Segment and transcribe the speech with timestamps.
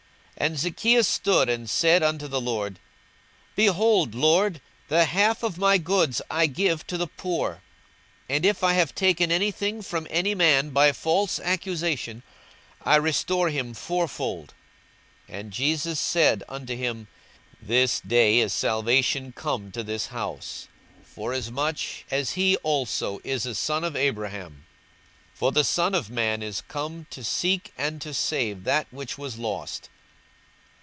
[0.39, 2.79] 42:019:008 And Zacchaeus stood, and said unto the Lord:
[3.55, 7.61] Behold, Lord, the half of my goods I give to the poor;
[8.27, 12.23] and if I have taken any thing from any man by false accusation,
[12.83, 14.55] I restore him fourfold.
[15.29, 17.07] 42:019:009 And Jesus said unto him,
[17.61, 20.67] This day is salvation come to this house,
[21.03, 24.65] forsomuch as he also is a son of Abraham.
[25.37, 29.19] 42:019:010 For the Son of man is come to seek and to save that which
[29.19, 29.89] was lost.